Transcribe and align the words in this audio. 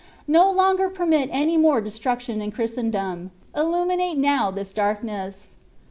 No 0.27 0.49
longer 0.49 0.89
permit 0.89 1.29
any 1.31 1.57
more 1.57 1.79
de 1.79 1.91
struction 1.91 2.41
in 2.41 2.49
Christendom; 2.51 3.29
illuminate 3.55 4.17
now 4.17 4.49
this 4.49 4.71
darkness. 4.71 5.55